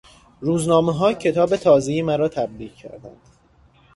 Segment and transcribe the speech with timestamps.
[0.41, 3.21] روزنامهها کتاب تازهی مرا تبلیغ کردند.